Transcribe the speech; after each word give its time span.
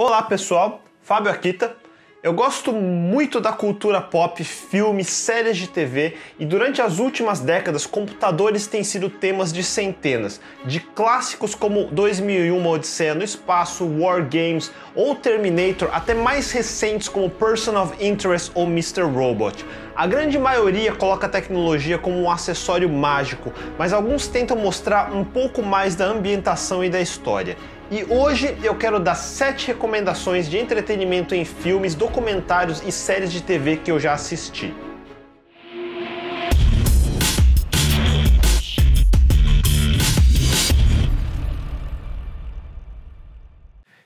Olá 0.00 0.22
pessoal, 0.22 0.80
Fábio 1.02 1.28
Akita. 1.28 1.74
Eu 2.22 2.32
gosto 2.32 2.72
muito 2.72 3.40
da 3.40 3.50
cultura 3.50 4.00
pop, 4.00 4.44
filmes, 4.44 5.08
séries 5.08 5.56
de 5.56 5.68
TV 5.68 6.14
e 6.38 6.46
durante 6.46 6.80
as 6.80 7.00
últimas 7.00 7.40
décadas 7.40 7.84
computadores 7.84 8.68
têm 8.68 8.84
sido 8.84 9.10
temas 9.10 9.52
de 9.52 9.64
centenas, 9.64 10.40
de 10.64 10.78
clássicos 10.78 11.56
como 11.56 11.86
2001 11.86 12.64
Odisseia 12.64 13.12
no 13.12 13.24
Espaço, 13.24 13.84
War 13.98 14.22
Games 14.22 14.70
ou 14.94 15.16
Terminator, 15.16 15.88
até 15.92 16.14
mais 16.14 16.52
recentes 16.52 17.08
como 17.08 17.28
Person 17.28 17.76
of 17.76 17.92
Interest 17.98 18.52
ou 18.54 18.66
Mr. 18.66 19.02
Robot. 19.02 19.64
A 19.96 20.06
grande 20.06 20.38
maioria 20.38 20.94
coloca 20.94 21.26
a 21.26 21.30
tecnologia 21.30 21.98
como 21.98 22.20
um 22.20 22.30
acessório 22.30 22.88
mágico, 22.88 23.52
mas 23.76 23.92
alguns 23.92 24.28
tentam 24.28 24.56
mostrar 24.56 25.12
um 25.12 25.24
pouco 25.24 25.60
mais 25.60 25.96
da 25.96 26.04
ambientação 26.04 26.84
e 26.84 26.88
da 26.88 27.00
história. 27.00 27.56
E 27.90 28.04
hoje 28.04 28.54
eu 28.62 28.76
quero 28.76 29.00
dar 29.00 29.14
7 29.14 29.68
recomendações 29.68 30.46
de 30.46 30.58
entretenimento 30.58 31.34
em 31.34 31.42
filmes, 31.42 31.94
documentários 31.94 32.82
e 32.86 32.92
séries 32.92 33.32
de 33.32 33.42
TV 33.42 33.78
que 33.78 33.90
eu 33.90 33.98
já 33.98 34.12
assisti. 34.12 34.74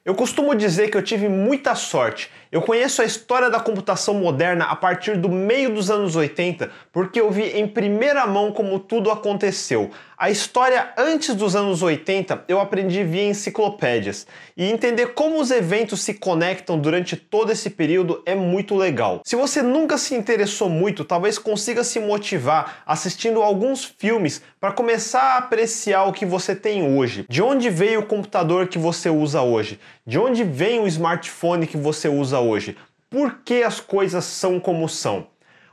Eu 0.04 0.14
costumo 0.14 0.54
dizer 0.54 0.88
que 0.88 0.96
eu 0.96 1.02
tive 1.02 1.28
muita 1.28 1.74
sorte. 1.74 2.30
Eu 2.52 2.60
conheço 2.60 3.00
a 3.00 3.06
história 3.06 3.48
da 3.48 3.58
computação 3.58 4.12
moderna 4.12 4.66
a 4.66 4.76
partir 4.76 5.16
do 5.16 5.30
meio 5.30 5.72
dos 5.74 5.90
anos 5.90 6.14
80, 6.14 6.70
porque 6.92 7.18
eu 7.18 7.30
vi 7.30 7.44
em 7.44 7.66
primeira 7.66 8.26
mão 8.26 8.52
como 8.52 8.78
tudo 8.78 9.10
aconteceu. 9.10 9.90
A 10.18 10.30
história 10.30 10.92
antes 10.98 11.34
dos 11.34 11.56
anos 11.56 11.82
80 11.82 12.44
eu 12.46 12.60
aprendi 12.60 13.02
via 13.04 13.24
enciclopédias, 13.24 14.26
e 14.54 14.66
entender 14.70 15.14
como 15.14 15.40
os 15.40 15.50
eventos 15.50 16.02
se 16.02 16.12
conectam 16.12 16.78
durante 16.78 17.16
todo 17.16 17.50
esse 17.50 17.70
período 17.70 18.22
é 18.26 18.34
muito 18.34 18.76
legal. 18.76 19.22
Se 19.24 19.34
você 19.34 19.62
nunca 19.62 19.96
se 19.96 20.14
interessou 20.14 20.68
muito, 20.68 21.06
talvez 21.06 21.38
consiga 21.38 21.82
se 21.82 21.98
motivar 21.98 22.82
assistindo 22.86 23.40
alguns 23.40 23.82
filmes 23.82 24.42
para 24.60 24.72
começar 24.72 25.22
a 25.22 25.38
apreciar 25.38 26.04
o 26.04 26.12
que 26.12 26.26
você 26.26 26.54
tem 26.54 26.96
hoje. 26.96 27.24
De 27.30 27.42
onde 27.42 27.70
veio 27.70 28.00
o 28.00 28.06
computador 28.06 28.68
que 28.68 28.78
você 28.78 29.08
usa 29.08 29.40
hoje? 29.40 29.80
De 30.04 30.18
onde 30.18 30.42
vem 30.42 30.80
o 30.80 30.88
smartphone 30.88 31.64
que 31.64 31.76
você 31.76 32.08
usa 32.08 32.40
hoje? 32.40 32.76
Por 33.08 33.38
que 33.44 33.62
as 33.62 33.78
coisas 33.78 34.24
são 34.24 34.58
como 34.58 34.88
são? 34.88 35.28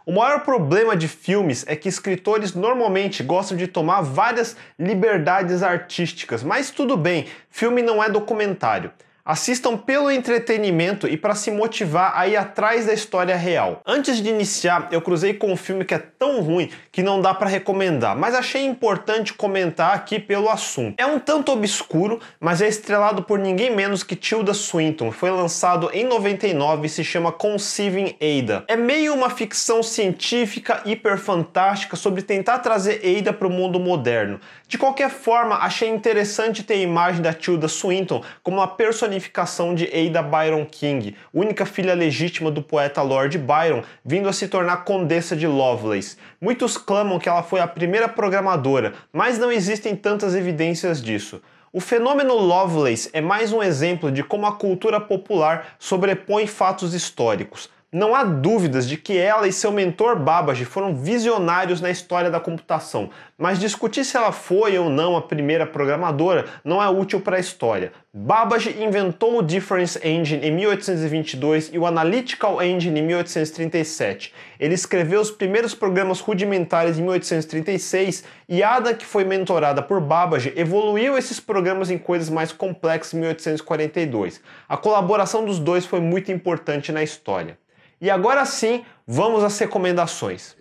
O 0.06 0.12
maior 0.12 0.42
problema 0.42 0.96
de 0.96 1.08
filmes 1.08 1.66
é 1.68 1.76
que 1.76 1.90
escritores 1.90 2.54
normalmente 2.54 3.24
gostam 3.24 3.58
de 3.58 3.66
tomar 3.66 4.02
várias 4.02 4.56
liberdades 4.78 5.64
artísticas, 5.64 6.44
mas 6.44 6.70
tudo 6.70 6.96
bem, 6.96 7.26
filme 7.50 7.82
não 7.82 8.04
é 8.04 8.08
documentário. 8.08 8.92
Assistam 9.26 9.78
pelo 9.78 10.10
entretenimento 10.10 11.08
e 11.08 11.18
para 11.18 11.36
se 11.36 11.52
motivar 11.52 12.14
a 12.16 12.28
ir 12.28 12.38
atrás 12.38 12.86
da 12.86 12.94
história 12.94 13.36
real. 13.36 13.82
Antes 13.86 14.24
de 14.24 14.30
iniciar, 14.30 14.88
eu 14.92 15.02
cruzei 15.02 15.34
com 15.34 15.52
um 15.52 15.58
filme 15.58 15.84
que 15.86 15.94
é 15.94 16.00
tão 16.00 16.42
ruim 16.42 16.72
que 16.92 17.04
não 17.04 17.22
dá 17.22 17.34
para 17.34 17.50
recomendar, 17.50 18.18
mas 18.18 18.34
achei 18.34 18.66
importante 18.66 19.34
comentar 19.34 19.94
aqui 19.94 20.20
pelo 20.20 20.50
assunto. 20.50 20.96
É 20.98 21.06
um 21.06 21.20
tanto 21.20 21.52
obscuro, 21.52 22.20
mas 22.40 22.62
é 22.62 22.68
estrelado 22.68 23.22
por 23.22 23.38
ninguém 23.38 23.76
menos 23.76 24.04
que 24.04 24.16
Tilda 24.16 24.54
Swinton. 24.54 25.12
Foi 25.12 25.30
lançado 25.30 25.92
em 25.94 26.06
99 26.06 26.88
e 26.88 26.90
se 26.90 27.04
chama 27.04 27.32
Conceiving 27.32 28.16
Ada. 28.22 28.64
É 28.68 28.76
meio 28.76 29.14
uma 29.14 29.30
ficção 29.30 29.84
científica 29.84 30.82
hiper 30.86 31.18
fantástica 31.18 31.96
sobre 31.96 32.22
tentar 32.22 32.60
trazer 32.60 33.02
Ada 33.06 33.34
para 33.34 33.48
o 33.48 33.52
mundo 33.52 33.80
moderno. 33.80 34.40
De 34.68 34.78
qualquer 34.78 35.10
forma, 35.10 35.58
achei 35.58 35.90
interessante 35.90 36.64
ter 36.64 36.76
a 36.76 36.78
imagem 36.78 37.22
da 37.22 37.34
Tilda 37.34 37.68
Swinton 37.68 38.24
como 38.42 38.58
uma 38.58 38.68
personificação 38.68 39.19
personificação 39.20 39.76
de 39.76 39.86
Ada 39.86 40.24
Byron 40.24 40.66
King, 40.66 41.16
única 41.34 41.66
filha 41.66 41.94
legítima 41.94 42.50
do 42.50 42.64
poeta 42.64 43.02
Lord 43.02 43.38
Byron, 43.38 43.84
vindo 44.04 44.30
a 44.30 44.34
se 44.34 44.48
tornar 44.48 44.86
condessa 44.86 45.36
de 45.36 45.46
Lovelace. 45.46 46.18
Muitos 46.40 46.78
clamam 46.78 47.20
que 47.20 47.28
ela 47.28 47.44
foi 47.44 47.60
a 47.60 47.68
primeira 47.68 48.08
programadora, 48.08 48.94
mas 49.12 49.38
não 49.38 49.52
existem 49.52 49.96
tantas 49.96 50.34
evidências 50.34 51.02
disso. 51.02 51.42
O 51.72 51.80
fenômeno 51.80 52.34
Lovelace 52.34 53.10
é 53.14 53.22
mais 53.22 53.52
um 53.52 53.62
exemplo 53.62 54.12
de 54.12 54.24
como 54.24 54.48
a 54.48 54.56
cultura 54.56 55.00
popular 55.00 55.76
sobrepõe 55.78 56.48
fatos 56.48 56.94
históricos. 56.94 57.70
Não 57.92 58.14
há 58.14 58.24
dúvidas 58.24 58.88
de 58.88 58.96
que 58.98 59.18
ela 59.18 59.48
e 59.48 59.52
seu 59.52 59.72
mentor 59.72 60.16
Babbage 60.16 60.64
foram 60.64 60.96
visionários 60.96 61.82
na 61.82 61.90
história 61.90 62.30
da 62.30 62.40
computação, 62.40 63.10
mas 63.36 63.60
discutir 63.60 64.06
se 64.06 64.16
ela 64.16 64.32
foi 64.32 64.78
ou 64.78 64.92
não 64.92 65.18
a 65.18 65.24
primeira 65.24 65.66
programadora 65.66 66.46
não 66.64 66.84
é 66.84 66.88
útil 66.88 67.20
para 67.20 67.38
a 67.38 67.40
história. 67.40 67.92
Babbage 68.14 68.80
inventou 68.80 69.40
o 69.40 69.42
Difference 69.42 70.00
Engine 70.08 70.46
em 70.46 70.52
1822 70.52 71.72
e 71.74 71.80
o 71.80 71.86
Analytical 71.88 72.62
Engine 72.62 73.00
em 73.00 73.04
1837. 73.08 74.36
Ele 74.60 74.76
escreveu 74.76 75.20
os 75.20 75.32
primeiros 75.32 75.74
programas 75.74 76.20
rudimentares 76.20 77.00
em 77.00 77.02
1836 77.02 78.24
e 78.48 78.62
Ada, 78.62 78.94
que 78.94 79.06
foi 79.06 79.24
mentorada 79.24 79.82
por 79.82 80.00
Babbage, 80.00 80.54
evoluiu 80.56 81.18
esses 81.18 81.40
programas 81.40 81.90
em 81.90 81.98
coisas 81.98 82.30
mais 82.30 82.52
complexas 82.52 83.16
em 83.16 83.22
1842. 83.22 84.40
A 84.68 84.78
colaboração 84.78 85.44
dos 85.44 85.58
dois 85.58 85.88
foi 85.88 86.00
muito 86.00 86.32
importante 86.32 86.92
na 86.92 87.02
história. 87.02 87.58
E 88.02 88.10
agora 88.10 88.46
sim, 88.46 88.86
vamos 89.06 89.44
às 89.44 89.60
recomendações. 89.60 90.56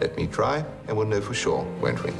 Let 0.00 0.16
me 0.16 0.26
try 0.26 0.64
and 0.88 0.96
we'll 0.96 1.06
know 1.06 1.22
for 1.22 1.34
sure, 1.34 1.64
won't 1.80 2.02
we? 2.02 2.10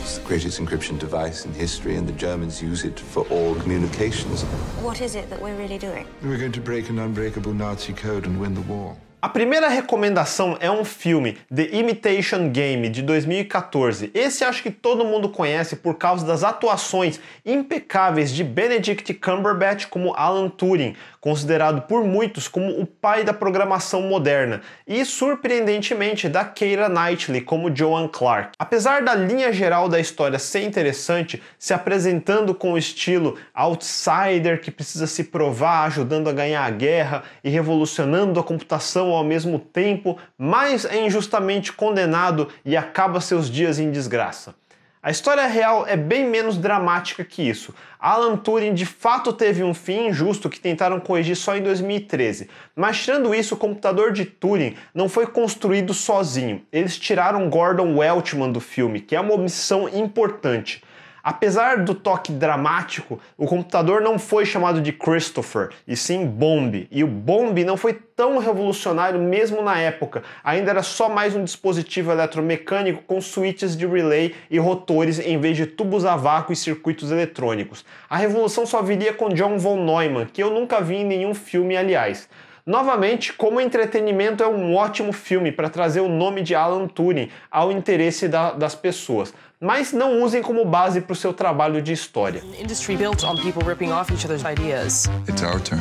It's 0.00 0.18
the 0.18 0.24
greatest 0.24 0.60
encryption 0.60 0.96
device 0.96 1.44
in 1.44 1.52
history 1.52 1.96
and 1.96 2.06
the 2.06 2.12
Germans 2.12 2.62
use 2.62 2.84
it 2.84 3.00
for 3.00 3.26
all 3.28 3.56
communications. 3.56 4.44
What 4.82 5.00
is 5.00 5.16
it 5.16 5.28
that 5.30 5.42
we're 5.42 5.56
really 5.56 5.78
doing? 5.78 6.06
We're 6.22 6.38
going 6.38 6.52
to 6.52 6.60
break 6.60 6.88
an 6.90 7.00
unbreakable 7.00 7.54
Nazi 7.54 7.92
code 7.92 8.24
and 8.26 8.40
win 8.40 8.54
the 8.54 8.62
war. 8.62 8.96
A 9.22 9.28
primeira 9.28 9.68
recomendação 9.68 10.56
é 10.60 10.70
um 10.70 10.82
filme, 10.82 11.36
The 11.54 11.76
Imitation 11.76 12.48
Game, 12.48 12.88
de 12.88 13.02
2014. 13.02 14.10
Esse 14.14 14.44
acho 14.44 14.62
que 14.62 14.70
todo 14.70 15.04
mundo 15.04 15.28
conhece 15.28 15.76
por 15.76 15.96
causa 15.96 16.24
das 16.24 16.42
atuações 16.42 17.20
impecáveis 17.44 18.32
de 18.32 18.42
Benedict 18.42 19.12
Cumberbatch 19.12 19.88
como 19.88 20.14
Alan 20.14 20.48
Turing, 20.48 20.96
considerado 21.20 21.82
por 21.82 22.02
muitos 22.02 22.48
como 22.48 22.80
o 22.80 22.86
pai 22.86 23.22
da 23.22 23.34
programação 23.34 24.00
moderna, 24.00 24.62
e 24.86 25.04
surpreendentemente 25.04 26.26
da 26.26 26.42
Keira 26.42 26.88
Knightley 26.88 27.42
como 27.42 27.74
Joan 27.74 28.08
Clark. 28.08 28.52
Apesar 28.58 29.02
da 29.02 29.14
linha 29.14 29.52
geral 29.52 29.86
da 29.86 30.00
história 30.00 30.38
ser 30.38 30.62
interessante, 30.62 31.42
se 31.58 31.74
apresentando 31.74 32.54
com 32.54 32.72
o 32.72 32.78
estilo 32.78 33.36
outsider 33.52 34.62
que 34.62 34.70
precisa 34.70 35.06
se 35.06 35.24
provar, 35.24 35.84
ajudando 35.84 36.30
a 36.30 36.32
ganhar 36.32 36.64
a 36.64 36.70
guerra 36.70 37.22
e 37.44 37.50
revolucionando 37.50 38.40
a 38.40 38.42
computação 38.42 39.09
ao 39.14 39.24
mesmo 39.24 39.58
tempo, 39.58 40.18
mas 40.36 40.84
é 40.84 41.04
injustamente 41.04 41.72
condenado 41.72 42.48
e 42.64 42.76
acaba 42.76 43.20
seus 43.20 43.50
dias 43.50 43.78
em 43.78 43.90
desgraça. 43.90 44.54
A 45.02 45.10
história 45.10 45.46
real 45.46 45.86
é 45.86 45.96
bem 45.96 46.26
menos 46.26 46.58
dramática 46.58 47.24
que 47.24 47.40
isso. 47.40 47.74
Alan 47.98 48.36
Turing 48.36 48.74
de 48.74 48.84
fato 48.84 49.32
teve 49.32 49.64
um 49.64 49.72
fim 49.72 50.08
injusto 50.08 50.50
que 50.50 50.60
tentaram 50.60 51.00
corrigir 51.00 51.36
só 51.36 51.56
em 51.56 51.62
2013. 51.62 52.50
Mas 52.76 53.02
tirando 53.02 53.34
isso, 53.34 53.54
o 53.54 53.58
computador 53.58 54.12
de 54.12 54.26
Turing 54.26 54.76
não 54.94 55.08
foi 55.08 55.26
construído 55.26 55.94
sozinho. 55.94 56.60
Eles 56.70 56.98
tiraram 56.98 57.48
Gordon 57.48 57.96
Welchman 57.96 58.52
do 58.52 58.60
filme, 58.60 59.00
que 59.00 59.16
é 59.16 59.20
uma 59.20 59.32
omissão 59.32 59.88
importante. 59.88 60.82
Apesar 61.22 61.84
do 61.84 61.94
toque 61.94 62.32
dramático, 62.32 63.20
o 63.36 63.46
computador 63.46 64.00
não 64.00 64.18
foi 64.18 64.44
chamado 64.46 64.80
de 64.80 64.92
Christopher, 64.92 65.70
e 65.86 65.96
sim 65.96 66.26
Bomb. 66.26 66.86
E 66.90 67.04
o 67.04 67.06
Bomb 67.06 67.64
não 67.64 67.76
foi 67.76 67.92
tão 67.92 68.38
revolucionário 68.38 69.20
mesmo 69.20 69.62
na 69.62 69.78
época. 69.78 70.22
Ainda 70.44 70.70
era 70.70 70.82
só 70.82 71.08
mais 71.08 71.34
um 71.34 71.44
dispositivo 71.44 72.10
eletromecânico 72.12 73.02
com 73.06 73.20
switches 73.20 73.76
de 73.76 73.86
relay 73.86 74.34
e 74.50 74.58
rotores 74.58 75.18
em 75.18 75.38
vez 75.38 75.56
de 75.56 75.66
tubos 75.66 76.04
a 76.04 76.16
vácuo 76.16 76.52
e 76.52 76.56
circuitos 76.56 77.10
eletrônicos. 77.10 77.84
A 78.08 78.16
revolução 78.16 78.66
só 78.66 78.82
viria 78.82 79.12
com 79.12 79.28
John 79.30 79.58
von 79.58 79.84
Neumann, 79.84 80.26
que 80.26 80.42
eu 80.42 80.50
nunca 80.50 80.80
vi 80.80 80.96
em 80.96 81.04
nenhum 81.04 81.34
filme, 81.34 81.76
aliás. 81.76 82.28
Novamente, 82.70 83.32
como 83.32 83.60
entretenimento, 83.60 84.44
é 84.44 84.46
um 84.46 84.76
ótimo 84.76 85.12
filme 85.12 85.50
para 85.50 85.68
trazer 85.68 85.98
o 86.02 86.08
nome 86.08 86.40
de 86.40 86.54
Alan 86.54 86.86
Turing 86.86 87.28
ao 87.50 87.72
interesse 87.72 88.28
da, 88.28 88.52
das 88.52 88.76
pessoas. 88.76 89.34
Mas 89.60 89.92
não 89.92 90.22
usem 90.22 90.40
como 90.40 90.64
base 90.64 91.00
para 91.00 91.12
o 91.12 91.16
seu 91.16 91.32
trabalho 91.34 91.82
de 91.82 91.92
história. 91.92 92.40
Industry 92.62 92.96
built 92.96 93.24
on 93.24 93.34
people 93.42 93.64
ripping 93.64 93.90
off 93.90 94.12
each 94.12 94.24
other's 94.24 94.44
ideas. 94.44 95.10
It's 95.28 95.42
our 95.42 95.58
turn. 95.58 95.80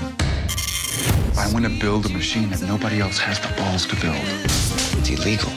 I 1.38 1.53
want 1.53 1.68
to 1.68 1.80
build 1.80 2.07
a 2.07 2.09
machine 2.09 2.50
that 2.50 2.63
nobody 2.63 3.00
else 3.00 3.19
has 3.19 3.38
the 3.38 3.53
balls 3.53 3.86
to 3.86 3.95
build. 3.97 4.18
It's 4.97 5.12
illegal. 5.12 5.51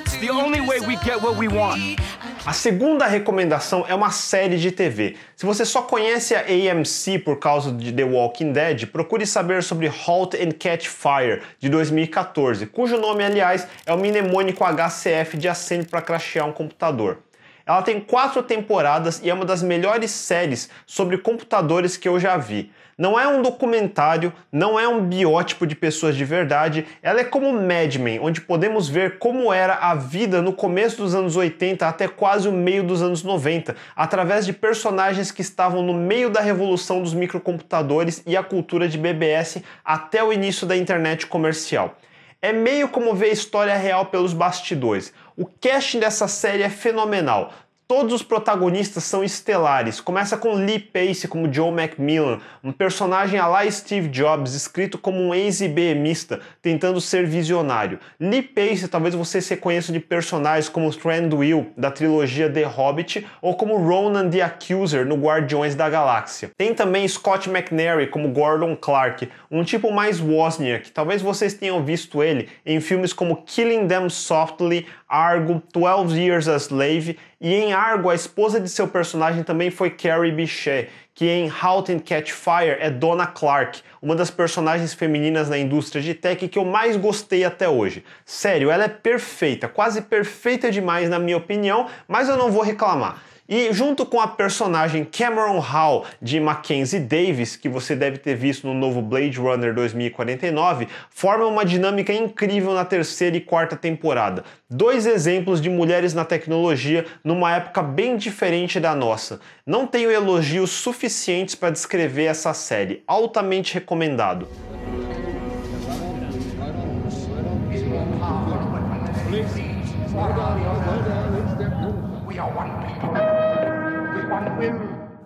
It's 0.00 0.16
the 0.18 0.30
only 0.30 0.60
way 0.60 0.80
we 0.80 0.96
get 1.04 1.22
what 1.22 1.36
we 1.36 1.46
want. 1.46 2.00
A 2.48 2.54
segunda 2.54 3.06
recomendação 3.06 3.84
é 3.86 3.94
uma 3.94 4.10
série 4.10 4.56
de 4.56 4.72
TV. 4.72 5.16
Se 5.36 5.44
você 5.44 5.66
só 5.66 5.82
conhece 5.82 6.34
a 6.34 6.40
AMC 6.40 7.18
por 7.22 7.38
causa 7.38 7.70
de 7.70 7.92
The 7.92 8.04
Walking 8.04 8.52
Dead, 8.52 8.86
procure 8.86 9.26
saber 9.26 9.62
sobre 9.62 9.86
Halt 9.86 10.34
and 10.34 10.52
Catch 10.58 10.86
Fire, 10.86 11.42
de 11.60 11.68
2014, 11.68 12.64
cujo 12.68 12.96
nome, 12.96 13.22
aliás, 13.22 13.68
é 13.84 13.92
o 13.92 13.98
mnemônico 13.98 14.64
HCF 14.64 15.36
de 15.36 15.46
acende 15.46 15.88
para 15.88 16.00
crashear 16.00 16.48
um 16.48 16.52
computador. 16.52 17.18
Ela 17.66 17.82
tem 17.82 18.00
quatro 18.00 18.42
temporadas 18.42 19.20
e 19.22 19.28
é 19.28 19.34
uma 19.34 19.44
das 19.44 19.62
melhores 19.62 20.10
séries 20.10 20.70
sobre 20.86 21.18
computadores 21.18 21.98
que 21.98 22.08
eu 22.08 22.18
já 22.18 22.38
vi. 22.38 22.72
Não 22.98 23.18
é 23.18 23.28
um 23.28 23.40
documentário, 23.40 24.32
não 24.50 24.76
é 24.78 24.88
um 24.88 25.00
biótipo 25.00 25.68
de 25.68 25.76
pessoas 25.76 26.16
de 26.16 26.24
verdade, 26.24 26.84
ela 27.00 27.20
é 27.20 27.24
como 27.24 27.52
Mad 27.52 27.94
Men, 27.94 28.18
onde 28.18 28.40
podemos 28.40 28.88
ver 28.88 29.20
como 29.20 29.52
era 29.52 29.74
a 29.74 29.94
vida 29.94 30.42
no 30.42 30.52
começo 30.52 30.96
dos 30.96 31.14
anos 31.14 31.36
80 31.36 31.86
até 31.86 32.08
quase 32.08 32.48
o 32.48 32.52
meio 32.52 32.82
dos 32.82 33.00
anos 33.00 33.22
90, 33.22 33.76
através 33.94 34.44
de 34.44 34.52
personagens 34.52 35.30
que 35.30 35.42
estavam 35.42 35.80
no 35.80 35.94
meio 35.94 36.28
da 36.28 36.40
revolução 36.40 37.00
dos 37.00 37.14
microcomputadores 37.14 38.20
e 38.26 38.36
a 38.36 38.42
cultura 38.42 38.88
de 38.88 38.98
BBS 38.98 39.62
até 39.84 40.24
o 40.24 40.32
início 40.32 40.66
da 40.66 40.76
internet 40.76 41.28
comercial. 41.28 41.96
É 42.42 42.52
meio 42.52 42.88
como 42.88 43.14
ver 43.14 43.26
a 43.26 43.32
história 43.32 43.76
real 43.76 44.06
pelos 44.06 44.32
bastidores. 44.32 45.12
O 45.36 45.46
casting 45.46 46.00
dessa 46.00 46.26
série 46.26 46.64
é 46.64 46.70
fenomenal. 46.70 47.52
Todos 47.88 48.12
os 48.12 48.22
protagonistas 48.22 49.04
são 49.04 49.24
estelares. 49.24 49.98
Começa 49.98 50.36
com 50.36 50.52
Lee 50.52 50.78
Pace 50.78 51.26
como 51.26 51.50
Joe 51.50 51.72
Macmillan, 51.72 52.38
um 52.62 52.70
personagem 52.70 53.40
a 53.40 53.46
lá 53.46 53.68
Steve 53.70 54.08
Jobs, 54.08 54.52
escrito 54.52 54.98
como 54.98 55.18
um 55.18 55.34
ex-IBMista, 55.34 56.38
tentando 56.60 57.00
ser 57.00 57.26
visionário. 57.26 57.98
Lee 58.20 58.42
Pace 58.42 58.88
talvez 58.88 59.14
você 59.14 59.40
se 59.40 59.54
reconheça 59.54 59.90
de 59.90 60.00
personagens 60.00 60.68
como 60.68 60.94
Thranduil, 60.94 61.72
da 61.78 61.90
trilogia 61.90 62.52
The 62.52 62.64
Hobbit, 62.64 63.26
ou 63.40 63.56
como 63.56 63.78
Ronan 63.78 64.28
the 64.28 64.42
Accuser 64.42 65.06
no 65.06 65.16
Guardiões 65.16 65.74
da 65.74 65.88
Galáxia. 65.88 66.50
Tem 66.58 66.74
também 66.74 67.08
Scott 67.08 67.48
McNary 67.48 68.08
como 68.08 68.28
Gordon 68.28 68.76
Clark, 68.76 69.30
um 69.50 69.64
tipo 69.64 69.90
mais 69.90 70.20
Wozniak, 70.20 70.90
talvez 70.90 71.22
vocês 71.22 71.54
tenham 71.54 71.82
visto 71.82 72.22
ele 72.22 72.50
em 72.66 72.82
filmes 72.82 73.14
como 73.14 73.44
Killing 73.46 73.88
Them 73.88 74.10
Softly, 74.10 74.86
Argo, 75.08 75.62
12 75.72 76.20
Years 76.20 76.48
a 76.48 76.56
Slave 76.56 77.18
e 77.40 77.54
em 77.54 77.72
Argo 77.72 78.10
a 78.10 78.14
esposa 78.14 78.60
de 78.60 78.68
seu 78.68 78.86
personagem 78.86 79.42
também 79.42 79.70
foi 79.70 79.90
Carrie 79.90 80.32
Bichet, 80.32 80.90
que 81.14 81.26
em 81.26 81.50
Halt 81.50 81.88
and 81.90 82.00
Catch 82.00 82.30
Fire 82.30 82.76
é 82.78 82.90
Donna 82.90 83.26
Clark, 83.26 83.80
uma 84.02 84.14
das 84.14 84.30
personagens 84.30 84.92
femininas 84.92 85.48
na 85.48 85.58
indústria 85.58 86.02
de 86.02 86.14
tech 86.14 86.46
que 86.46 86.58
eu 86.58 86.64
mais 86.64 86.96
gostei 86.96 87.44
até 87.44 87.68
hoje. 87.68 88.04
Sério, 88.24 88.70
ela 88.70 88.84
é 88.84 88.88
perfeita, 88.88 89.66
quase 89.66 90.02
perfeita 90.02 90.70
demais 90.70 91.08
na 91.08 91.18
minha 91.18 91.36
opinião, 91.36 91.88
mas 92.06 92.28
eu 92.28 92.36
não 92.36 92.52
vou 92.52 92.62
reclamar. 92.62 93.22
E 93.48 93.72
junto 93.72 94.04
com 94.04 94.20
a 94.20 94.28
personagem 94.28 95.06
Cameron 95.06 95.58
Hall 95.58 96.04
de 96.20 96.38
Mackenzie 96.38 97.00
Davis, 97.00 97.56
que 97.56 97.66
você 97.66 97.96
deve 97.96 98.18
ter 98.18 98.36
visto 98.36 98.66
no 98.66 98.74
novo 98.74 99.00
Blade 99.00 99.38
Runner 99.38 99.74
2049, 99.74 100.86
formam 101.08 101.48
uma 101.48 101.64
dinâmica 101.64 102.12
incrível 102.12 102.74
na 102.74 102.84
terceira 102.84 103.38
e 103.38 103.40
quarta 103.40 103.74
temporada. 103.74 104.44
Dois 104.68 105.06
exemplos 105.06 105.62
de 105.62 105.70
mulheres 105.70 106.12
na 106.12 106.26
tecnologia 106.26 107.06
numa 107.24 107.56
época 107.56 107.82
bem 107.82 108.18
diferente 108.18 108.78
da 108.78 108.94
nossa. 108.94 109.40
Não 109.64 109.86
tenho 109.86 110.10
elogios 110.10 110.68
suficientes 110.68 111.54
para 111.54 111.70
descrever 111.70 112.24
essa 112.24 112.52
série, 112.52 113.02
altamente 113.06 113.72
recomendado. 113.72 114.46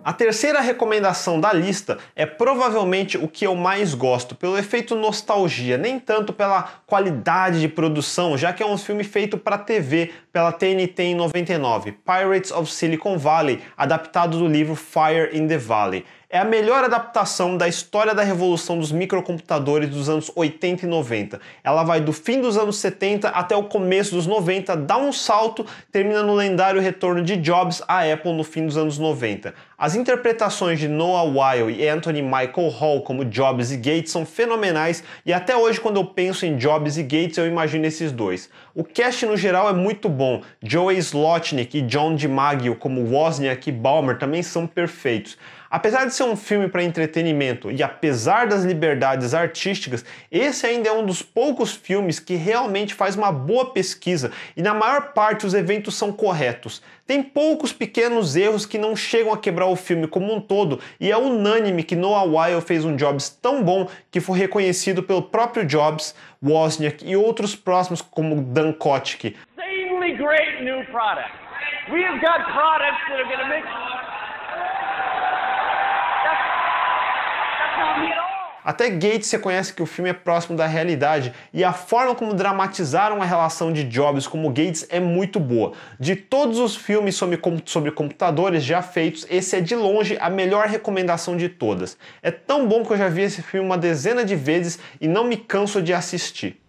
A 0.05 0.11
terceira 0.11 0.59
recomendação 0.59 1.39
da 1.39 1.53
lista 1.53 1.97
é 2.13 2.25
provavelmente 2.25 3.17
o 3.17 3.25
que 3.25 3.47
eu 3.47 3.55
mais 3.55 3.93
gosto, 3.93 4.35
pelo 4.35 4.57
efeito 4.57 4.95
nostalgia, 4.95 5.77
nem 5.77 5.97
tanto 5.97 6.33
pela 6.33 6.63
qualidade 6.85 7.61
de 7.61 7.69
produção, 7.69 8.37
já 8.37 8.51
que 8.51 8.61
é 8.61 8.65
um 8.65 8.77
filme 8.77 9.05
feito 9.05 9.37
para 9.37 9.57
TV 9.57 10.11
pela 10.33 10.51
TNT 10.51 11.03
em 11.03 11.15
99, 11.15 11.93
Pirates 11.93 12.51
of 12.51 12.69
Silicon 12.69 13.17
Valley, 13.17 13.61
adaptado 13.77 14.37
do 14.37 14.47
livro 14.47 14.75
Fire 14.75 15.29
in 15.31 15.47
the 15.47 15.57
Valley 15.57 16.03
é 16.33 16.39
a 16.39 16.43
melhor 16.43 16.83
adaptação 16.83 17.55
da 17.55 17.67
história 17.67 18.15
da 18.15 18.23
revolução 18.23 18.79
dos 18.79 18.91
microcomputadores 18.91 19.87
dos 19.87 20.09
anos 20.09 20.31
80 20.35 20.83
e 20.83 20.89
90. 20.89 21.39
Ela 21.63 21.83
vai 21.83 22.01
do 22.01 22.11
fim 22.11 22.41
dos 22.41 22.57
anos 22.57 22.77
70 22.77 23.29
até 23.29 23.55
o 23.55 23.65
começo 23.65 24.15
dos 24.15 24.25
90, 24.25 24.75
dá 24.75 24.97
um 24.97 25.13
salto, 25.13 25.63
termina 25.91 26.23
no 26.23 26.33
lendário 26.33 26.81
retorno 26.81 27.21
de 27.21 27.37
Jobs 27.37 27.83
à 27.87 28.11
Apple 28.11 28.33
no 28.33 28.43
fim 28.43 28.65
dos 28.65 28.77
anos 28.77 28.97
90. 28.97 29.53
As 29.75 29.95
interpretações 29.95 30.79
de 30.79 30.87
Noah 30.87 31.27
Weil 31.27 31.71
e 31.71 31.87
Anthony 31.87 32.21
Michael 32.21 32.69
Hall 32.69 33.01
como 33.01 33.25
Jobs 33.25 33.71
e 33.71 33.77
Gates 33.77 34.11
são 34.11 34.23
fenomenais 34.23 35.03
e 35.25 35.33
até 35.33 35.57
hoje 35.57 35.81
quando 35.81 35.97
eu 35.97 36.05
penso 36.05 36.45
em 36.45 36.57
Jobs 36.57 36.97
e 36.97 37.01
Gates 37.01 37.37
eu 37.37 37.47
imagino 37.47 37.85
esses 37.85 38.11
dois. 38.11 38.51
O 38.75 38.83
cast 38.83 39.25
no 39.25 39.35
geral 39.35 39.67
é 39.67 39.73
muito 39.73 40.07
bom. 40.07 40.43
Joey 40.61 40.99
Slotnick 40.99 41.79
e 41.79 41.81
John 41.81 42.13
DiMaggio 42.15 42.75
como 42.75 43.01
Wozniak 43.01 43.67
e 43.67 43.73
Balmer 43.73 44.19
também 44.19 44.43
são 44.43 44.67
perfeitos. 44.67 45.37
Apesar 45.71 46.05
de 46.05 46.13
ser 46.13 46.21
um 46.21 46.35
filme 46.35 46.67
para 46.67 46.83
entretenimento 46.83 47.71
e 47.71 47.81
apesar 47.81 48.45
das 48.45 48.63
liberdades 48.63 49.33
artísticas, 49.33 50.05
esse 50.31 50.67
ainda 50.67 50.89
é 50.89 50.91
um 50.91 51.03
dos 51.03 51.23
poucos 51.23 51.73
filmes 51.73 52.19
que 52.19 52.35
realmente 52.35 52.93
faz 52.93 53.15
uma 53.15 53.31
boa 53.31 53.71
pesquisa 53.71 54.31
e 54.55 54.61
na 54.61 54.75
maior 54.75 55.13
parte 55.13 55.47
os 55.47 55.55
eventos 55.55 55.95
são 55.95 56.11
corretos. 56.13 56.79
Tem 57.05 57.21
poucos 57.21 57.73
pequenos 57.73 58.35
erros 58.35 58.65
que 58.65 58.77
não 58.77 58.95
chegam 58.95 59.33
a 59.33 59.37
quebrar 59.37 59.65
o 59.65 59.75
filme 59.75 60.07
como 60.07 60.33
um 60.33 60.39
todo 60.39 60.79
e 60.99 61.11
é 61.11 61.17
unânime 61.17 61.83
que 61.83 61.97
Noah 61.97 62.25
Weil 62.25 62.61
fez 62.61 62.85
um 62.85 62.95
Jobs 62.95 63.29
tão 63.29 63.61
bom 63.61 63.89
que 64.09 64.21
foi 64.21 64.39
reconhecido 64.39 65.03
pelo 65.03 65.21
próprio 65.21 65.65
Jobs, 65.65 66.15
Wozniak 66.41 67.05
e 67.05 67.17
outros 67.17 67.55
próximos 67.55 68.01
como 68.01 68.41
Dan 68.41 68.71
Kotick. 68.71 69.35
great 70.17 70.63
new 70.63 70.83
product. 70.91 71.31
We 71.91 72.03
have 72.03 72.21
got 72.21 72.39
products 72.53 73.01
that 73.09 73.19
are 73.19 73.25
going 73.25 73.39
to 73.39 73.49
make 73.49 73.63
Até 78.63 78.89
Gates 78.89 79.29
reconhece 79.31 79.73
que 79.73 79.83
o 79.83 79.85
filme 79.85 80.09
é 80.09 80.13
próximo 80.13 80.55
da 80.55 80.65
realidade 80.65 81.33
e 81.53 81.63
a 81.63 81.73
forma 81.73 82.15
como 82.15 82.33
dramatizaram 82.33 83.21
a 83.21 83.25
relação 83.25 83.73
de 83.73 83.83
Jobs 83.83 84.25
como 84.27 84.49
Gates 84.49 84.85
é 84.89 84.99
muito 84.99 85.39
boa. 85.39 85.73
De 85.99 86.15
todos 86.15 86.59
os 86.59 86.75
filmes 86.75 87.15
sobre, 87.15 87.39
sobre 87.65 87.91
computadores 87.91 88.63
já 88.63 88.81
feitos, 88.81 89.27
esse 89.29 89.55
é 89.57 89.61
de 89.61 89.75
longe 89.75 90.17
a 90.19 90.29
melhor 90.29 90.67
recomendação 90.67 91.35
de 91.35 91.49
todas. 91.49 91.97
É 92.21 92.31
tão 92.31 92.67
bom 92.67 92.85
que 92.85 92.93
eu 92.93 92.97
já 92.97 93.09
vi 93.09 93.23
esse 93.23 93.41
filme 93.41 93.65
uma 93.65 93.77
dezena 93.77 94.23
de 94.23 94.35
vezes 94.35 94.79
e 95.01 95.07
não 95.07 95.25
me 95.25 95.35
canso 95.35 95.81
de 95.81 95.93
assistir. 95.93 96.59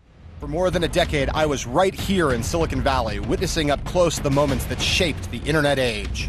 For 0.40 0.48
more 0.48 0.70
than 0.70 0.84
a 0.84 0.88
decade, 0.88 1.30
I 1.34 1.46
was 1.46 1.64
right 1.64 1.94
here 1.94 2.34
in 2.34 2.42
Silicon 2.42 2.82
Valley, 2.82 3.18
witnessing 3.18 3.70
up 3.70 3.82
close 3.84 4.20
the 4.20 4.30
moments 4.30 4.64
that 4.66 4.80
shaped 4.80 5.30
the 5.30 5.38
internet 5.48 5.78
age. 5.78 6.28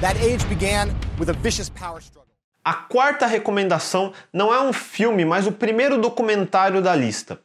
That 0.00 0.16
age 0.20 0.48
began 0.48 0.92
with 1.18 1.28
a 1.28 1.34
vicious 1.34 1.70
power 1.70 2.00
struggle. 2.00 2.23
A 2.64 2.72
quarta 2.72 3.26
recomendação 3.26 4.14
não 4.32 4.52
é 4.52 4.58
um 4.58 4.72
filme, 4.72 5.22
mas 5.22 5.46
o 5.46 5.52
primeiro 5.52 6.00
documentário 6.00 6.80
da 6.80 6.96
lista. 6.96 7.38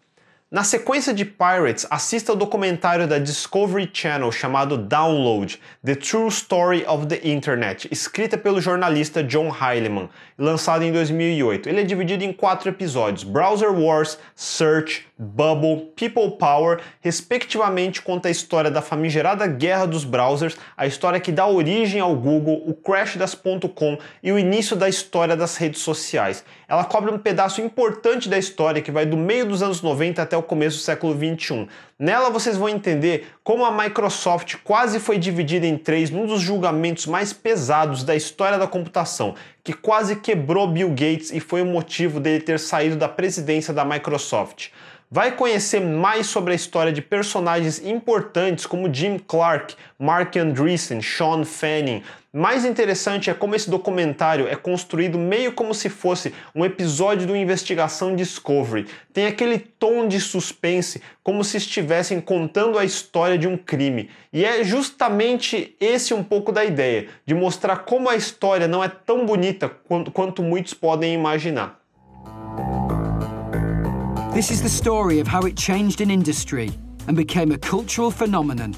Na 0.49 0.63
sequência 0.63 1.13
de 1.13 1.25
Pirates, 1.25 1.85
assista 1.89 2.31
o 2.31 2.37
documentário 2.37 3.05
da 3.05 3.19
Discovery 3.19 3.89
Channel 3.93 4.31
chamado 4.31 4.77
Download: 4.77 5.59
The 5.83 5.95
True 5.95 6.29
Story 6.29 6.85
of 6.87 7.05
the 7.07 7.19
Internet, 7.21 7.89
escrita 7.91 8.37
pelo 8.37 8.61
jornalista 8.61 9.21
John 9.21 9.53
Heilemann, 9.53 10.09
lançado 10.37 10.85
em 10.85 10.91
2008. 10.93 11.67
Ele 11.67 11.81
é 11.81 11.83
dividido 11.83 12.23
em 12.23 12.31
quatro 12.31 12.69
episódios: 12.69 13.25
Browser 13.25 13.77
Wars, 13.77 14.17
Search, 14.33 15.05
Bubble, 15.21 15.91
People 15.97 16.37
Power, 16.37 16.79
respectivamente 17.01 18.01
conta 18.01 18.29
a 18.29 18.31
história 18.31 18.71
da 18.71 18.81
famigerada 18.81 19.45
guerra 19.47 19.85
dos 19.85 20.05
browsers, 20.05 20.57
a 20.77 20.87
história 20.87 21.19
que 21.19 21.29
dá 21.29 21.45
origem 21.45 21.99
ao 21.99 22.15
Google, 22.15 22.63
o 22.65 22.73
crash 22.73 23.17
das 23.17 23.35
.com 23.35 23.97
e 24.23 24.31
o 24.31 24.39
início 24.39 24.77
da 24.77 24.87
história 24.87 25.35
das 25.35 25.57
redes 25.57 25.81
sociais. 25.81 26.45
Ela 26.69 26.85
cobre 26.85 27.11
um 27.11 27.17
pedaço 27.17 27.59
importante 27.59 28.29
da 28.29 28.37
história 28.37 28.81
que 28.81 28.91
vai 28.91 29.05
do 29.05 29.17
meio 29.17 29.45
dos 29.45 29.61
anos 29.61 29.81
90 29.81 30.21
até 30.21 30.37
o 30.37 30.43
começo 30.43 30.77
do 30.77 30.83
século 30.83 31.13
21. 31.13 31.67
Nela 31.97 32.29
vocês 32.29 32.55
vão 32.55 32.69
entender 32.69 33.27
como 33.43 33.65
a 33.65 33.71
Microsoft 33.71 34.55
quase 34.63 35.01
foi 35.01 35.17
dividida 35.17 35.67
em 35.67 35.77
três 35.77 36.09
num 36.09 36.25
dos 36.25 36.39
julgamentos 36.39 37.05
mais 37.05 37.33
pesados 37.33 38.05
da 38.05 38.15
história 38.15 38.57
da 38.57 38.67
computação, 38.67 39.35
que 39.65 39.73
quase 39.73 40.15
quebrou 40.15 40.65
Bill 40.65 40.91
Gates 40.91 41.29
e 41.33 41.41
foi 41.41 41.61
o 41.61 41.65
motivo 41.65 42.21
dele 42.21 42.41
ter 42.41 42.57
saído 42.57 42.95
da 42.95 43.09
presidência 43.09 43.73
da 43.73 43.83
Microsoft 43.83 44.69
vai 45.11 45.31
conhecer 45.31 45.79
mais 45.79 46.27
sobre 46.27 46.53
a 46.53 46.55
história 46.55 46.91
de 46.91 47.01
personagens 47.01 47.83
importantes 47.83 48.65
como 48.65 48.93
Jim 48.93 49.17
Clark, 49.17 49.75
Mark 49.97 50.35
Andreessen, 50.35 51.01
Sean 51.01 51.43
Fanning. 51.43 52.03
Mais 52.31 52.63
interessante 52.63 53.27
é 53.27 53.33
como 53.33 53.55
esse 53.55 53.71
documentário 53.71 54.47
é 54.47 54.55
construído 54.55 55.17
meio 55.17 55.51
como 55.51 55.73
se 55.73 55.89
fosse 55.89 56.31
um 56.53 56.63
episódio 56.63 57.25
do 57.25 57.35
Investigação 57.35 58.15
Discovery. 58.15 58.85
Tem 59.11 59.25
aquele 59.25 59.57
tom 59.57 60.07
de 60.07 60.19
suspense, 60.19 61.01
como 61.23 61.43
se 61.43 61.57
estivessem 61.57 62.21
contando 62.21 62.77
a 62.77 62.85
história 62.85 63.35
de 63.35 63.47
um 63.47 63.57
crime. 63.57 64.11
E 64.31 64.45
é 64.45 64.63
justamente 64.63 65.75
esse 65.81 66.13
um 66.13 66.23
pouco 66.23 66.51
da 66.51 66.63
ideia, 66.63 67.07
de 67.25 67.33
mostrar 67.33 67.77
como 67.77 68.07
a 68.07 68.15
história 68.15 68.67
não 68.67 68.83
é 68.83 68.87
tão 68.87 69.25
bonita 69.25 69.67
quanto, 69.67 70.11
quanto 70.11 70.43
muitos 70.43 70.75
podem 70.75 71.15
imaginar. 71.15 71.78
This 74.39 74.51
is 74.51 74.61
the 74.61 74.69
story 74.69 75.19
of 75.19 75.27
how 75.27 75.41
it 75.41 75.57
changed 75.57 75.99
an 75.99 76.09
industry 76.09 76.71
and 77.07 77.17
became 77.17 77.51
a 77.51 77.57
cultural 77.57 78.09
phenomenon. 78.09 78.73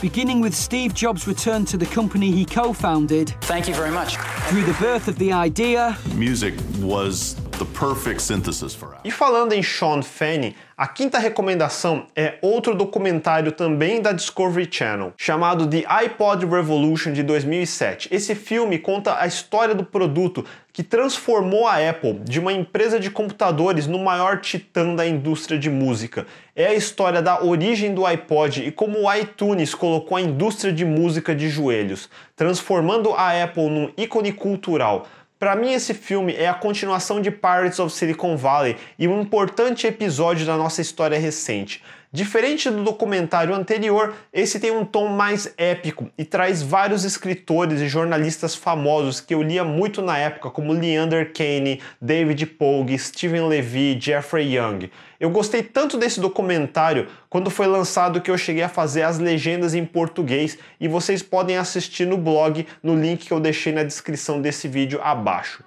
beginning 0.00 0.40
with 0.40 0.52
Steve 0.52 0.92
Jobs' 0.92 1.28
return 1.28 1.64
to 1.66 1.76
the 1.76 1.86
company 1.86 2.32
he 2.32 2.44
co 2.44 2.72
founded. 2.72 3.28
Thank 3.42 3.68
you 3.68 3.74
very 3.74 3.92
much. 3.92 4.16
Through 4.48 4.64
the 4.64 4.76
birth 4.80 5.06
of 5.06 5.16
the 5.20 5.32
idea. 5.32 5.96
Music 6.16 6.54
was 6.80 7.36
the 7.62 7.78
perfect 7.78 8.20
synthesis 8.20 8.74
for 8.74 8.96
E 9.04 9.10
falando 9.10 9.52
em 9.52 9.62
Sean 9.62 10.02
Fanning, 10.02 10.54
a 10.76 10.86
quinta 10.88 11.18
recomendação 11.18 12.06
é 12.16 12.38
outro 12.42 12.74
documentário 12.74 13.52
também 13.52 14.00
da 14.02 14.10
Discovery 14.10 14.68
Channel, 14.70 15.12
chamado 15.16 15.66
The 15.68 15.84
iPod 15.86 16.44
Revolution 16.44 17.12
de 17.12 17.22
2007. 17.22 18.08
Esse 18.10 18.34
filme 18.34 18.78
conta 18.78 19.16
a 19.20 19.26
história 19.26 19.74
do 19.74 19.84
produto 19.84 20.44
que 20.72 20.82
transformou 20.82 21.68
a 21.68 21.88
Apple 21.88 22.20
de 22.24 22.40
uma 22.40 22.52
empresa 22.52 22.98
de 22.98 23.10
computadores 23.10 23.86
no 23.86 23.98
maior 23.98 24.40
titã 24.40 24.94
da 24.94 25.06
indústria 25.06 25.58
de 25.58 25.68
música. 25.68 26.26
É 26.56 26.66
a 26.66 26.74
história 26.74 27.20
da 27.20 27.42
origem 27.44 27.94
do 27.94 28.06
iPod 28.06 28.66
e 28.66 28.72
como 28.72 29.02
o 29.02 29.14
iTunes 29.14 29.74
colocou 29.74 30.16
a 30.16 30.22
indústria 30.22 30.72
de 30.72 30.84
música 30.84 31.34
de 31.34 31.48
joelhos, 31.48 32.08
transformando 32.34 33.12
a 33.12 33.42
Apple 33.42 33.68
num 33.68 33.92
ícone 33.96 34.32
cultural. 34.32 35.06
Para 35.42 35.56
mim, 35.56 35.72
esse 35.72 35.92
filme 35.92 36.32
é 36.36 36.48
a 36.48 36.54
continuação 36.54 37.20
de 37.20 37.28
Pirates 37.28 37.80
of 37.80 37.92
Silicon 37.92 38.36
Valley 38.36 38.76
e 38.96 39.08
um 39.08 39.20
importante 39.20 39.88
episódio 39.88 40.46
da 40.46 40.56
nossa 40.56 40.80
história 40.80 41.18
recente. 41.18 41.82
Diferente 42.14 42.68
do 42.68 42.84
documentário 42.84 43.54
anterior, 43.54 44.14
esse 44.34 44.60
tem 44.60 44.70
um 44.70 44.84
tom 44.84 45.08
mais 45.08 45.54
épico 45.56 46.10
e 46.18 46.26
traz 46.26 46.60
vários 46.60 47.04
escritores 47.04 47.80
e 47.80 47.88
jornalistas 47.88 48.54
famosos 48.54 49.18
que 49.18 49.32
eu 49.32 49.42
lia 49.42 49.64
muito 49.64 50.02
na 50.02 50.18
época, 50.18 50.50
como 50.50 50.74
Leander 50.74 51.32
Kane, 51.32 51.80
David 51.98 52.44
Pogue, 52.44 52.98
Stephen 52.98 53.48
Levy, 53.48 53.98
Jeffrey 53.98 54.58
Young. 54.58 54.90
Eu 55.18 55.30
gostei 55.30 55.62
tanto 55.62 55.96
desse 55.96 56.20
documentário 56.20 57.08
quando 57.30 57.48
foi 57.48 57.66
lançado 57.66 58.20
que 58.20 58.30
eu 58.30 58.36
cheguei 58.36 58.62
a 58.62 58.68
fazer 58.68 59.04
as 59.04 59.18
legendas 59.18 59.72
em 59.72 59.86
português 59.86 60.58
e 60.78 60.86
vocês 60.86 61.22
podem 61.22 61.56
assistir 61.56 62.06
no 62.06 62.18
blog 62.18 62.66
no 62.82 62.94
link 62.94 63.26
que 63.26 63.32
eu 63.32 63.40
deixei 63.40 63.72
na 63.72 63.84
descrição 63.84 64.38
desse 64.38 64.68
vídeo 64.68 65.00
abaixo. 65.02 65.64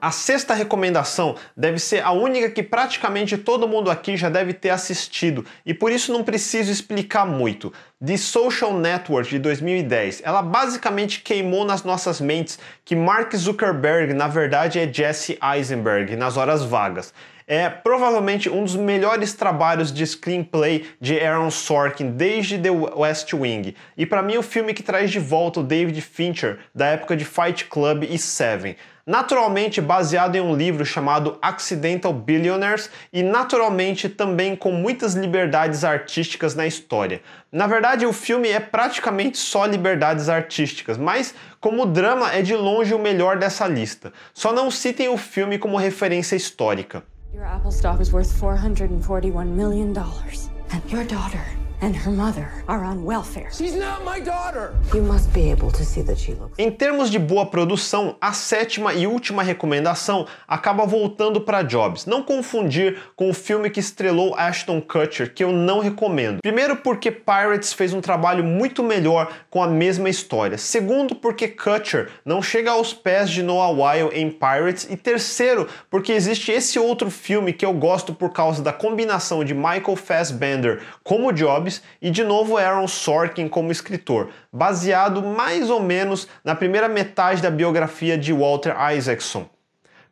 A 0.00 0.10
sexta 0.10 0.54
recomendação 0.54 1.36
deve 1.54 1.78
ser 1.78 2.02
a 2.02 2.10
única 2.10 2.50
que 2.50 2.62
praticamente 2.62 3.36
todo 3.36 3.68
mundo 3.68 3.90
aqui 3.90 4.16
já 4.16 4.30
deve 4.30 4.54
ter 4.54 4.70
assistido 4.70 5.44
e 5.66 5.74
por 5.74 5.92
isso 5.92 6.10
não 6.10 6.24
preciso 6.24 6.72
explicar 6.72 7.26
muito. 7.26 7.70
The 8.02 8.16
Social 8.16 8.72
Network 8.72 9.28
de 9.28 9.38
2010. 9.38 10.22
Ela 10.24 10.40
basicamente 10.40 11.20
queimou 11.20 11.66
nas 11.66 11.84
nossas 11.84 12.18
mentes 12.18 12.58
que 12.82 12.96
Mark 12.96 13.36
Zuckerberg 13.36 14.14
na 14.14 14.26
verdade 14.26 14.78
é 14.78 14.90
Jesse 14.90 15.38
Eisenberg 15.42 16.16
nas 16.16 16.38
horas 16.38 16.64
vagas 16.64 17.12
é 17.50 17.68
provavelmente 17.68 18.48
um 18.48 18.62
dos 18.62 18.76
melhores 18.76 19.34
trabalhos 19.34 19.92
de 19.92 20.06
screenplay 20.06 20.86
de 21.00 21.18
Aaron 21.18 21.50
Sorkin 21.50 22.12
desde 22.12 22.56
The 22.56 22.70
West 22.70 23.32
Wing. 23.32 23.74
E 23.96 24.06
para 24.06 24.22
mim 24.22 24.36
o 24.36 24.42
filme 24.42 24.72
que 24.72 24.84
traz 24.84 25.10
de 25.10 25.18
volta 25.18 25.58
o 25.58 25.64
David 25.64 26.00
Fincher 26.00 26.60
da 26.72 26.86
época 26.86 27.16
de 27.16 27.24
Fight 27.24 27.64
Club 27.64 28.04
e 28.04 28.16
Seven 28.18 28.76
naturalmente 29.10 29.80
baseado 29.80 30.36
em 30.36 30.40
um 30.40 30.54
livro 30.54 30.86
chamado 30.86 31.36
Accidental 31.42 32.12
Billionaires 32.12 32.88
e 33.12 33.24
naturalmente 33.24 34.08
também 34.08 34.54
com 34.54 34.70
muitas 34.70 35.14
liberdades 35.14 35.82
artísticas 35.82 36.54
na 36.54 36.64
história. 36.64 37.20
Na 37.50 37.66
verdade, 37.66 38.06
o 38.06 38.12
filme 38.12 38.48
é 38.48 38.60
praticamente 38.60 39.36
só 39.36 39.66
liberdades 39.66 40.28
artísticas, 40.28 40.96
mas 40.96 41.34
como 41.60 41.86
drama 41.86 42.32
é 42.32 42.40
de 42.40 42.54
longe 42.54 42.94
o 42.94 43.00
melhor 43.00 43.36
dessa 43.36 43.66
lista. 43.66 44.12
Só 44.32 44.52
não 44.52 44.70
citem 44.70 45.08
o 45.08 45.18
filme 45.18 45.58
como 45.58 45.76
referência 45.76 46.36
histórica. 46.36 47.02
Your 47.34 47.46
Apple 47.46 47.70
stock 47.70 48.00
is 48.00 48.12
worth 48.12 48.30
441 48.38 49.44
million 49.44 49.92
dollars. 49.92 50.50
And 50.72 50.80
your 50.88 51.04
daughter 51.04 51.59
and 51.82 51.94
her 51.96 52.12
mother 52.12 52.48
are 52.68 52.84
on 52.84 53.04
welfare. 53.04 53.48
She's 53.50 53.74
not 53.74 54.04
my 54.04 54.20
daughter. 54.20 54.74
You 54.94 55.02
must 55.02 55.32
be 55.32 55.50
able 55.50 55.70
to 55.72 55.84
see 55.84 56.02
that 56.02 56.18
she 56.18 56.32
looks. 56.32 56.54
Em 56.58 56.70
termos 56.70 57.10
de 57.10 57.18
boa 57.18 57.46
produção, 57.46 58.16
a 58.20 58.32
sétima 58.32 58.92
e 58.94 59.06
última 59.06 59.42
recomendação 59.42 60.26
acaba 60.46 60.84
voltando 60.84 61.40
para 61.40 61.62
Jobs. 61.62 62.06
Não 62.06 62.22
confundir 62.22 62.98
com 63.16 63.30
o 63.30 63.34
filme 63.34 63.70
que 63.70 63.80
estrelou 63.80 64.34
Ashton 64.36 64.80
Kutcher, 64.80 65.32
que 65.32 65.42
eu 65.42 65.52
não 65.52 65.80
recomendo. 65.80 66.40
Primeiro 66.42 66.76
porque 66.76 67.10
Pirates 67.10 67.72
fez 67.72 67.92
um 67.92 68.00
trabalho 68.00 68.44
muito 68.44 68.82
melhor 68.82 69.32
com 69.48 69.62
a 69.62 69.68
mesma 69.68 70.08
história. 70.08 70.58
Segundo 70.58 71.14
porque 71.14 71.48
Kutcher 71.48 72.10
não 72.24 72.42
chega 72.42 72.72
aos 72.72 72.92
pés 72.92 73.30
de 73.30 73.42
Noah 73.42 73.72
Weil 73.72 74.12
em 74.12 74.30
Pirates 74.30 74.86
e 74.90 74.96
terceiro 74.96 75.66
porque 75.90 76.12
existe 76.12 76.52
esse 76.52 76.78
outro 76.78 77.10
filme 77.10 77.52
que 77.52 77.64
eu 77.64 77.72
gosto 77.72 78.12
por 78.12 78.32
causa 78.32 78.62
da 78.62 78.72
combinação 78.72 79.44
de 79.44 79.54
Michael 79.54 79.96
Fassbender 79.96 80.80
como 81.02 81.32
Jobs 81.32 81.69
E 82.00 82.10
de 82.10 82.24
novo 82.24 82.56
Aaron 82.56 82.88
Sorkin 82.88 83.48
como 83.48 83.70
escritor, 83.70 84.30
baseado 84.52 85.22
mais 85.22 85.70
ou 85.70 85.80
menos 85.80 86.26
na 86.44 86.54
primeira 86.54 86.88
metade 86.88 87.42
da 87.42 87.50
biografia 87.50 88.16
de 88.16 88.32
Walter 88.32 88.74
Isaacson. 88.96 89.48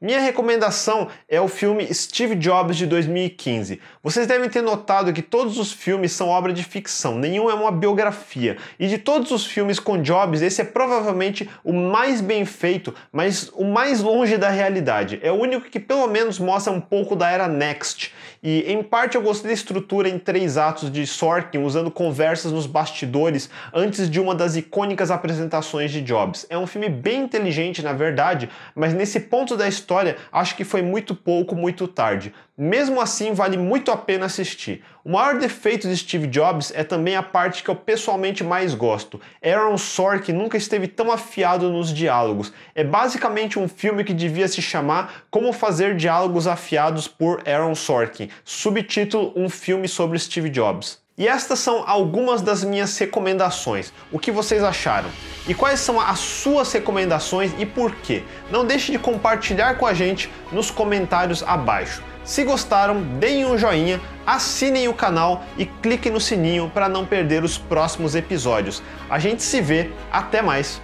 Minha 0.00 0.20
recomendação 0.20 1.08
é 1.28 1.40
o 1.40 1.48
filme 1.48 1.92
Steve 1.92 2.36
Jobs 2.36 2.76
de 2.76 2.86
2015. 2.86 3.80
Vocês 4.00 4.28
devem 4.28 4.48
ter 4.48 4.62
notado 4.62 5.12
que 5.12 5.20
todos 5.20 5.58
os 5.58 5.72
filmes 5.72 6.12
são 6.12 6.28
obra 6.28 6.52
de 6.52 6.62
ficção, 6.62 7.18
nenhum 7.18 7.50
é 7.50 7.54
uma 7.54 7.72
biografia. 7.72 8.58
E 8.78 8.86
de 8.86 8.96
todos 8.96 9.32
os 9.32 9.44
filmes 9.44 9.80
com 9.80 10.00
Jobs, 10.00 10.40
esse 10.40 10.60
é 10.60 10.64
provavelmente 10.64 11.50
o 11.64 11.72
mais 11.72 12.20
bem 12.20 12.44
feito, 12.44 12.94
mas 13.10 13.50
o 13.54 13.64
mais 13.64 14.00
longe 14.00 14.36
da 14.36 14.50
realidade. 14.50 15.18
É 15.20 15.32
o 15.32 15.40
único 15.40 15.68
que 15.68 15.80
pelo 15.80 16.06
menos 16.06 16.38
mostra 16.38 16.72
um 16.72 16.80
pouco 16.80 17.16
da 17.16 17.28
era 17.28 17.48
Next. 17.48 18.14
E 18.42 18.70
em 18.72 18.82
parte 18.82 19.16
eu 19.16 19.22
gostei 19.22 19.48
da 19.48 19.54
estrutura 19.54 20.08
em 20.08 20.18
três 20.18 20.56
atos 20.56 20.92
de 20.92 21.06
Sorkin, 21.06 21.58
usando 21.58 21.90
conversas 21.90 22.52
nos 22.52 22.66
bastidores 22.66 23.50
antes 23.74 24.08
de 24.08 24.20
uma 24.20 24.34
das 24.34 24.54
icônicas 24.54 25.10
apresentações 25.10 25.90
de 25.90 26.00
Jobs. 26.00 26.46
É 26.48 26.56
um 26.56 26.66
filme 26.66 26.88
bem 26.88 27.22
inteligente, 27.22 27.82
na 27.82 27.92
verdade, 27.92 28.48
mas 28.74 28.94
nesse 28.94 29.18
ponto 29.20 29.56
da 29.56 29.66
história 29.66 30.16
acho 30.30 30.54
que 30.54 30.64
foi 30.64 30.82
muito 30.82 31.14
pouco, 31.14 31.56
muito 31.56 31.88
tarde. 31.88 32.32
Mesmo 32.60 33.00
assim, 33.00 33.32
vale 33.32 33.56
muito 33.56 33.92
a 33.92 33.96
pena 33.96 34.26
assistir. 34.26 34.82
O 35.04 35.12
maior 35.12 35.38
defeito 35.38 35.86
de 35.86 35.96
Steve 35.96 36.26
Jobs 36.26 36.72
é 36.74 36.82
também 36.82 37.14
a 37.14 37.22
parte 37.22 37.62
que 37.62 37.68
eu 37.68 37.76
pessoalmente 37.76 38.42
mais 38.42 38.74
gosto. 38.74 39.20
Aaron 39.40 39.78
Sorkin 39.78 40.32
nunca 40.32 40.56
esteve 40.56 40.88
tão 40.88 41.12
afiado 41.12 41.70
nos 41.70 41.94
diálogos. 41.94 42.52
É 42.74 42.82
basicamente 42.82 43.60
um 43.60 43.68
filme 43.68 44.02
que 44.02 44.12
devia 44.12 44.48
se 44.48 44.60
chamar 44.60 45.22
Como 45.30 45.52
Fazer 45.52 45.94
Diálogos 45.94 46.48
Afiados 46.48 47.06
por 47.06 47.48
Aaron 47.48 47.76
Sorkin. 47.76 48.28
Subtítulo: 48.44 49.32
Um 49.36 49.48
filme 49.48 49.86
sobre 49.86 50.18
Steve 50.18 50.50
Jobs. 50.50 51.00
E 51.18 51.26
estas 51.26 51.58
são 51.58 51.82
algumas 51.84 52.40
das 52.40 52.62
minhas 52.62 52.96
recomendações. 52.96 53.92
O 54.12 54.20
que 54.20 54.30
vocês 54.30 54.62
acharam? 54.62 55.10
E 55.48 55.52
quais 55.52 55.80
são 55.80 56.00
as 56.00 56.20
suas 56.20 56.72
recomendações 56.72 57.50
e 57.58 57.66
por 57.66 57.92
quê? 57.96 58.22
Não 58.52 58.64
deixe 58.64 58.92
de 58.92 59.00
compartilhar 59.00 59.78
com 59.78 59.84
a 59.84 59.92
gente 59.92 60.30
nos 60.52 60.70
comentários 60.70 61.42
abaixo. 61.42 62.04
Se 62.22 62.44
gostaram, 62.44 63.02
deem 63.18 63.44
um 63.44 63.58
joinha, 63.58 64.00
assinem 64.24 64.86
o 64.86 64.94
canal 64.94 65.42
e 65.56 65.66
cliquem 65.66 66.12
no 66.12 66.20
sininho 66.20 66.70
para 66.72 66.88
não 66.88 67.04
perder 67.04 67.42
os 67.42 67.58
próximos 67.58 68.14
episódios. 68.14 68.80
A 69.10 69.18
gente 69.18 69.42
se 69.42 69.60
vê, 69.60 69.90
até 70.12 70.40
mais! 70.40 70.80